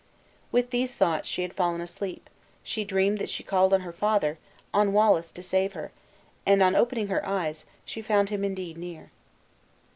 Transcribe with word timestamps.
With 0.51 0.71
these 0.71 0.97
thoughts 0.97 1.27
she 1.29 1.43
had 1.43 1.53
fallen 1.53 1.79
asleep; 1.79 2.27
she 2.63 2.83
dreamed 2.83 3.19
that 3.19 3.29
she 3.29 3.43
called 3.43 3.71
on 3.71 3.81
her 3.81 3.91
father, 3.91 4.39
on 4.73 4.93
Wallace 4.93 5.31
to 5.33 5.43
save 5.43 5.73
her, 5.73 5.91
and 6.43 6.63
on 6.63 6.73
opening 6.75 7.05
her 7.09 7.23
eyes, 7.23 7.67
she 7.85 7.99
had 7.99 8.07
found 8.07 8.31
him 8.31 8.43
indeed 8.43 8.79
near. 8.79 9.11